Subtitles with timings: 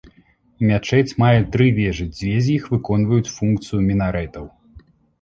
[0.69, 4.45] Мячэць мае тры вежы, дзве з іх выконваюць функцыю мінарэтаў.